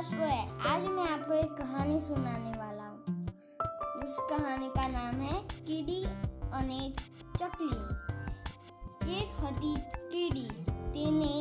सर्वस्व 0.00 0.16
है 0.16 0.42
आज 0.68 0.84
मैं 0.86 1.06
आपको 1.06 1.34
एक 1.34 1.50
कहानी 1.56 1.98
सुनाने 2.00 2.52
वाला 2.58 2.84
हूँ 2.84 3.16
उस 3.98 4.20
कहानी 4.30 4.68
का 4.70 4.86
नाम 4.88 5.20
है 5.22 5.40
कीड़ी 5.66 5.98
અને 6.52 6.78
ચકલી 7.34 7.76
એક 9.16 9.34
હતી 9.40 9.72
કીડી 10.12 10.46
તેને 10.94 11.32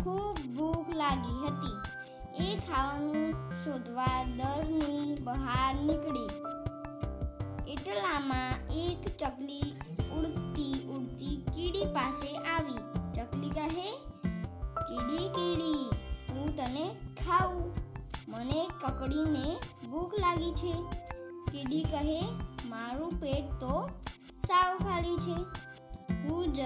ખૂબ 0.00 0.40
ભૂખ 0.48 0.90
લાગી 0.94 1.36
હતી 1.42 1.76
એ 2.40 2.58
ખાવાનું 2.62 3.54
શોધવા 3.62 4.08
દરની 4.34 5.06
બહાર 5.22 5.74
નીકળી 5.82 6.28
એટલામાં 7.68 8.76
એક 8.80 9.08
ચકલી 9.16 9.65
મને 19.07 19.57
ભૂખ 19.91 20.13
લાગી 20.19 20.51
છે. 20.51 20.73
કીડી 21.51 21.83
કહે, 21.83 22.25
મારું 22.65 23.11
પેટ 23.19 23.59
તો 23.59 23.89
સાવ 24.39 24.77
ખાલી 24.77 25.17
છે. 25.17 25.35
હું 26.13 26.53
જ 26.53 26.59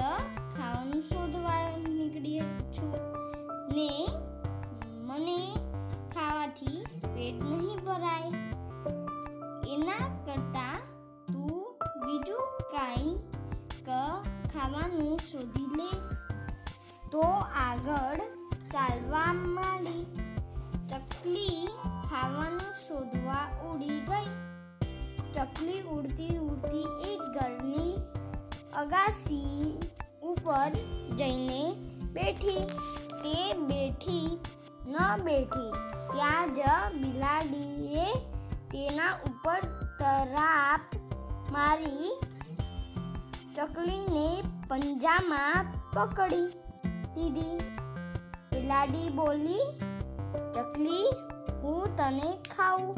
ખાવાનું 0.58 1.02
શોધવા 1.02 1.78
નીકળી 1.78 2.40
છું. 2.40 2.94
ને 3.76 4.08
મને 5.02 5.56
ખાવાથી 6.16 6.86
પેટ 7.16 7.44
નહીં 7.44 7.78
ભરાય. 7.86 8.32
એના 9.74 10.26
કરતાં 10.26 10.76
તું 11.34 11.76
બીજું 12.06 12.44
કાંઈ 12.72 13.16
ક 13.86 13.90
ખાવાનું 14.54 15.20
શોધી 15.32 15.66
લે. 15.66 15.92
તો 17.12 17.22
આગળ 17.68 18.18
ચાલવા 18.72 19.34
માંડી. 19.34 20.31
ચકલી 20.92 21.60
ખાવાનું 22.10 22.72
શોધવા 22.78 23.44
ઉડી 23.68 24.00
ગઈ. 24.08 24.30
ચકલી 25.36 25.82
ઉડતી 25.96 26.38
ઉડતી 26.46 26.88
એક 27.10 27.22
ઘરની 27.36 27.94
અગાસી 28.82 29.68
ઉપર 30.32 30.72
જઈને 31.20 31.62
બેઠી. 32.16 32.64
તે 33.24 33.38
બેઠી 33.70 34.30
ન 34.92 34.96
બેઠી, 35.26 35.72
ત્યાં 36.12 36.56
જ 36.58 36.60
બિલાડીએ 36.98 38.08
તેના 38.72 39.14
ઉપર 39.30 39.62
તરાપ 40.00 40.98
મારી 41.54 42.12
ચકલીને 43.56 44.28
પંજામાં 44.70 45.72
પકડી 45.96 46.50
દીધી. 47.16 47.58
બિલાડી 48.52 49.10
બોલી 49.20 49.66
ચકલી 50.54 51.14
હું 51.62 51.98
તને 51.98 52.38
ખાઉં. 52.58 52.96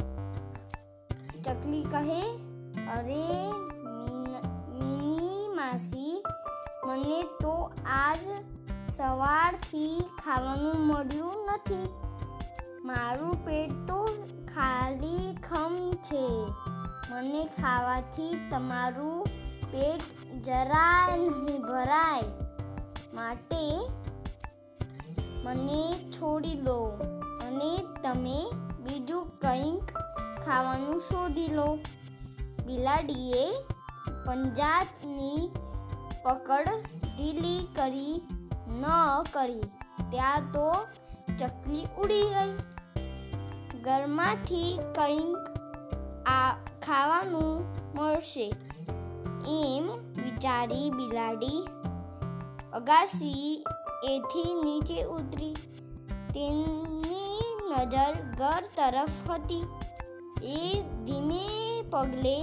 ચકલી 1.42 1.84
કહે, 1.84 2.22
અરે, 2.86 3.52
મિની 4.72 5.48
માસી, 5.48 6.22
મને 6.86 7.22
તો 7.22 7.72
આજ 7.86 8.18
સવારથી 8.88 10.04
ખાવાનું 10.24 10.86
મળ્યું 10.86 11.34
નથી. 11.46 11.88
મારું 12.84 13.44
પેટ 13.44 13.70
તો 13.88 14.04
ખાલી 14.54 15.34
ખમ 15.34 15.92
છે. 15.92 16.46
મને 17.10 17.44
ખાવાથી 17.44 18.48
તમારું 18.50 19.24
પેટ 19.72 20.02
જરા 20.42 21.16
નહીં 21.16 21.62
ભરાય. 21.62 22.22
માટે 23.14 23.88
મને 25.44 26.10
છોડી 26.10 26.54
દો. 26.54 26.98
અને 27.54 27.72
તમે 28.04 28.38
બીજું 28.84 29.26
કંઈક 29.42 29.90
ખાવાનું 30.44 31.00
શોધી 31.08 31.50
લો. 31.56 31.66
બિલાડીએ 32.66 33.44
પંજાની 34.24 35.42
પકડ 36.24 36.68
ઢીલી 37.04 37.60
કરી 37.76 38.16
ન 38.74 38.84
કરી, 39.34 39.66
ત્યાં 40.12 40.48
તો 40.54 40.68
ચકલી 41.40 41.84
ઉડી 42.02 42.26
ગઈ. 42.34 42.52
ઘરમાંથી 43.86 44.72
કંઈક 44.96 45.42
આ 46.32 46.50
ખાવાનું 46.86 47.52
મળશે 47.96 48.48
એમ 49.58 49.86
વિચારી 50.24 50.88
બિલાડી 50.98 51.62
અગાસી 52.72 53.52
એથી 54.12 54.50
નીચે 54.62 54.98
ઉતરી. 55.16 55.54
તેની 56.34 56.93
નજર 57.74 58.14
ઘર 58.38 58.64
તરફ 58.76 59.30
હતી. 59.30 59.64
એ 60.42 60.82
ધીમે 61.04 61.44
પગલે 61.90 62.38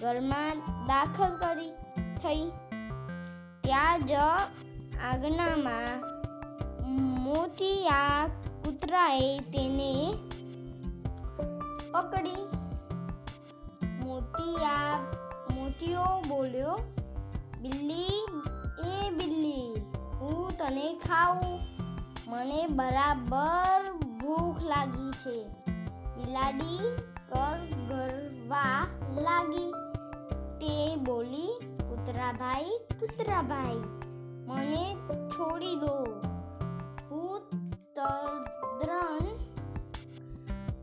ઘરમાં 0.00 0.56
દાખલ 0.86 1.32
કરી 1.36 1.70
થઈ. 2.22 2.50
ત્યાં 3.62 4.06
જ 4.06 4.12
આગનામાં 5.04 5.94
મોતિયા 7.24 8.28
કૂતરાએ 8.64 9.38
તેને 9.38 9.92
પકડી. 11.92 12.44
મોતિયા 14.04 14.98
મોતિયો 15.50 16.14
બોલ્યો, 16.28 16.78
બિલ્લી, 17.62 18.26
એ 18.88 19.10
બિલ્લી, 19.10 19.68
હું 20.20 20.58
તને 20.58 20.94
ખાઉં. 20.94 21.60
મને 22.26 22.66
બરાબર 22.66 24.11
ભૂખ 24.22 24.62
લાગી 24.62 25.10
છે. 25.10 25.48
બિલાડી 26.16 26.78
કર 27.28 27.58
ગરવા 27.88 28.86
લાગી. 29.14 29.72
તે 30.60 30.96
બોલી 30.96 31.60
કૂતરાભાઈ 31.88 32.78
કૂતરાભાઈ 33.00 33.82
મને 34.46 34.96
છોડી 35.28 35.76
દો. 35.76 36.04
હું 37.10 37.40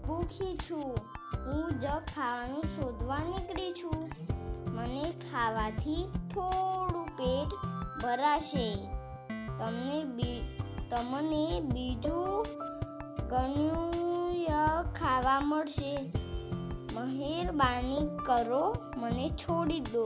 ભૂખી 0.08 0.58
છું. 0.58 0.98
હું 1.46 1.80
જ 1.80 1.86
ખાવાનું 1.86 2.64
શોધવા 2.64 3.18
નીકળી 3.18 3.72
છું. 3.74 4.10
મને 4.76 5.04
ખાવાથી 5.04 6.08
થોડું 6.34 7.06
પેટ 7.06 7.54
ભરાશે. 8.04 8.76
તમને 9.60 10.06
તમને 10.90 11.60
બીજું 11.60 12.46
ગણ્યું 13.30 13.90
ખાવા 14.94 15.40
મળશે. 15.40 15.94
મહેરબાની 16.94 18.06
કરો, 18.26 18.76
મને 18.98 19.30
છોડી 19.30 19.80
દો. 19.80 20.06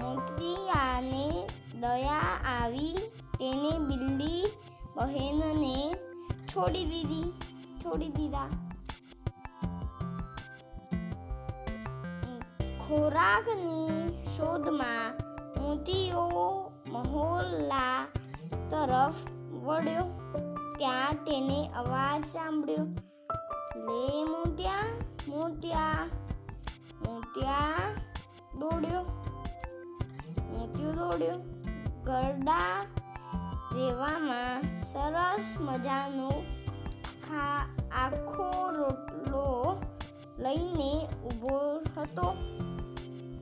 મોતિયાને 0.00 1.46
દયા 1.80 2.34
આવી, 2.44 2.94
તેને 3.38 3.78
બિલ્લી 3.78 4.44
બહેનને 4.96 5.94
છોડી 6.46 6.84
દીધી, 6.84 7.32
છોડી 7.84 8.08
દીધા. 8.08 8.48
ખોરાકની 12.88 14.24
શોધમાં 14.36 15.16
મોતીઓ 15.60 16.26
મહોલ્લા 16.88 18.06
તરફ 18.70 19.32
વળ્યો. 19.64 20.15
ત્યાં 20.78 21.14
તેને 21.14 21.68
અવાજ 21.68 22.24
સાંભળ્યો. 22.24 22.84
લે 23.76 24.24
મોત્યા 24.24 24.76
મોત્યા. 25.28 26.08
મોત્યા 27.06 27.72
દોડ્યો. 28.58 29.02
મોતિયો 30.50 30.92
દોડ્યો. 30.92 31.38
ગરડા 32.04 32.86
રેવામાં 33.72 34.76
સરસ 34.76 35.54
મજાનો 35.60 36.30
ખા, 37.28 37.74
આખો 37.92 38.70
રોટલો 38.70 39.80
લઈને 40.38 41.08
ઊભો 41.24 41.82
હતો. 41.96 42.34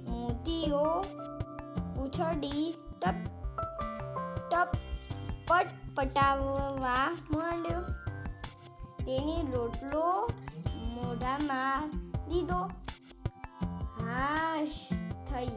મોતીઓ 0.08 1.00
પૂછડી 1.94 2.74
પટ 6.04 6.10
પટાવવા 6.10 7.16
માંડ્યો. 7.30 7.80
તેની 9.04 9.52
રોટલો 9.52 10.30
મોઢામાં 10.84 11.88
દીધો. 12.28 12.64
હાશ, 14.00 14.88
થઈ. 15.30 15.48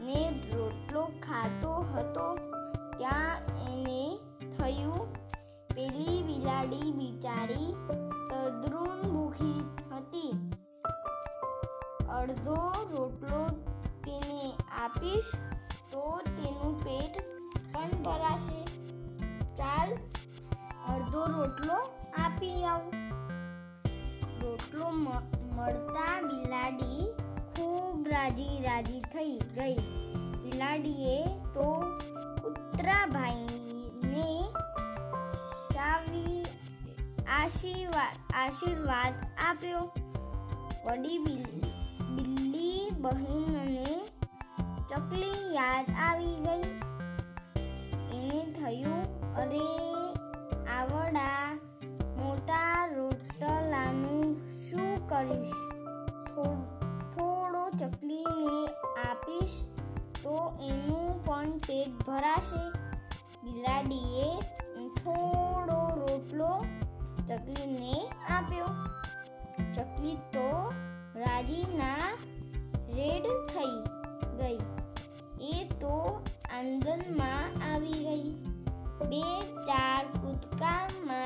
ને 0.00 0.50
રોટલો 0.52 1.04
ખાતો 1.04 1.72
હતો. 1.72 2.34
ત્યાં 2.98 3.38
એને 3.74 4.18
થયું 4.58 5.14
પેલી 5.74 6.22
બિલાડી 6.22 6.92
બિચારી 6.92 7.74
તદ્રુન 8.30 9.12
ભૂખી 9.12 9.70
હતી. 9.92 10.52
અડધો 12.10 12.72
રોટલો 12.90 13.46
તેને 14.04 14.52
આપીશ 14.82 15.32
તો 15.92 16.20
તેનું 16.26 16.84
પેટ 16.84 17.22
પણ 17.74 18.02
ભરાશે. 18.02 18.89
ચાલ 19.60 19.90
અડધો 20.92 21.22
રોટલો 21.32 21.78
આપી 22.24 22.58
આવું. 22.72 23.00
રોટલો 24.42 24.86
મળતા 25.56 26.14
બિલાડી 26.28 27.02
ખૂબ 27.50 28.06
રાજી 28.12 28.56
રાજી 28.66 29.02
થઈ 29.14 29.36
ગઈ. 29.58 29.76
બિલાડીએ 30.42 31.18
તો 31.56 31.68
કૂતરા 32.40 33.04
ભાઈને 33.14 34.28
આશીર્વાદ 37.38 38.16
આશીર્વાદ 38.40 39.14
આપ્યો. 39.48 39.84
વડી 40.86 41.18
બિલ્લી 41.26 42.82
બહેનને 43.04 43.90
ચકલી 44.90 45.40
યાદ 45.54 45.86
આવી 46.08 46.36
ગઈ. 46.46 46.64
એને 48.16 48.40
થયું 48.58 49.02
અરે, 49.36 50.12
આવડા 50.78 51.58
મોટા 52.16 52.86
રોટલાનું 52.86 54.48
શું 54.48 55.08
કરીશ? 55.08 55.52
થોડો 57.12 57.70
ચકલીને 57.70 58.66
આપીશ 59.10 59.64
તો 60.22 60.52
એનું 60.62 61.24
પણ 61.24 61.58
પેટ 61.58 62.06
ભરાશે. 62.06 62.70
બિલાડીએ 63.44 64.49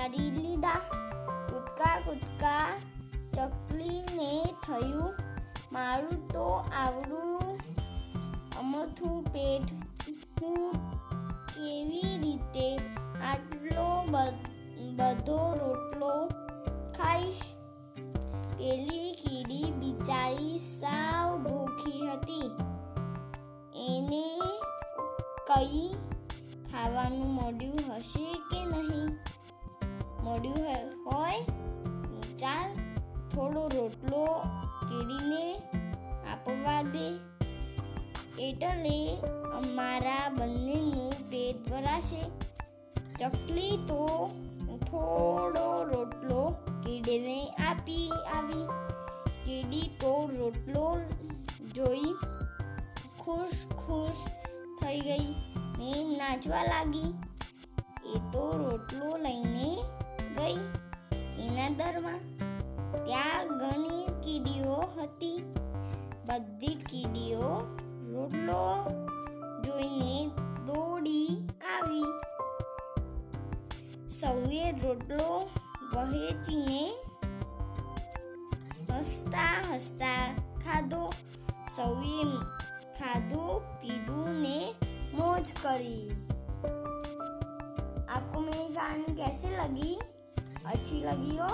કૂદકા 0.05 0.33
લીધા. 0.33 0.81
કૂદકા 1.51 2.01
કૂદકા 2.01 2.65
ચકલીને 3.35 4.31
થયું 4.67 5.15
મારું 5.73 6.19
તો 6.29 6.45
આવડું 6.81 7.55
અમથું 8.61 9.23
પેટ. 9.25 9.73
હું 10.43 10.73
કેવી 11.47 12.13
રીતે 12.19 12.67
આટલો 13.31 13.89
બધો 14.97 15.41
રોટલો 15.61 16.13
ખાઈશ? 16.99 17.43
પેલી 18.59 19.13
કીડી 19.13 19.71
બિચારી 19.73 20.59
સાવ 20.59 21.39
ભૂખી 21.39 22.03
હતી. 22.07 22.51
એને 23.87 24.27
કઈ 25.49 25.89
ખાવાનું 26.73 27.35
મોડ્યું 27.35 27.97
હશે 27.97 28.29
કે 28.51 28.65
નહીં? 28.65 29.34
રોટલો 33.95 34.43
કેળીને 34.89 35.45
આપવા 36.33 36.83
દે. 36.83 37.07
એટલે 38.39 38.97
અમારા 39.59 40.29
બંનેનું 40.29 41.13
પેટ 41.31 41.71
ભરાશે. 41.71 42.23
ચકલી 43.21 43.77
તો 43.87 44.31
થોડો 44.91 45.67
રોટલો 45.85 46.41
કીડીને 46.85 47.39
આપી 47.69 48.11
આવી. 48.35 48.67
કીડી 49.45 49.89
તો 50.01 50.13
રોટલો 50.39 50.87
જોઈ 51.75 52.15
ખુશ 53.19 53.67
ખુશ 53.77 54.25
થઈ 54.81 55.01
ગઈ 55.01 55.29
ને 55.79 56.05
નાચવા 56.19 56.65
લાગી. 56.65 57.11
એ 58.15 58.19
તો 58.33 58.45
રોટલો 58.59 59.17
લઈને 59.17 59.69
ગઈ 60.37 60.59
એના 61.47 61.71
દરમાં. 61.71 62.34
ત્યાં 63.06 63.48
ઘણી 63.58 64.06
કીડીઓ 64.24 64.78
હતી 64.96 65.40
બધી 66.28 66.76
કીડીઓ 66.90 67.50
રોટલો 68.10 68.64
જોઈને 69.64 70.16
દોડી 70.68 71.32
આવી 71.74 72.10
સૌએ 74.10 74.64
રોટલો 74.84 75.30
વહેંચીને 75.94 76.84
હસતા 78.92 79.56
હસતા 79.68 80.24
ખાધો 80.64 81.04
સૌએ 81.76 82.22
ખાધું 83.00 83.68
પીધું 83.82 84.32
ને 84.42 84.60
मौज 85.14 85.52
करी 85.52 86.00
आपको 88.10 88.40
मेरी 88.40 88.68
कहानी 88.74 89.16
कैसे 89.16 89.50
लगी 89.50 89.96
अच्छी 90.66 91.02
लगी 91.04 91.38
हो 91.38 91.50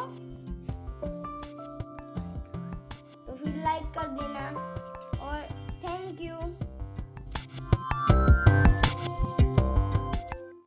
फिर 3.39 3.55
लाइक 3.63 3.91
कर 3.97 4.07
देना 4.19 4.47
और 5.27 5.41
थैंक 5.83 6.21
यू 6.21 6.35